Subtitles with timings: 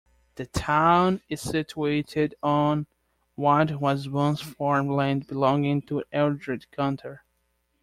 [0.33, 2.87] The town is situated on
[3.35, 7.23] what was once farm land belonging to Elridge Gunter.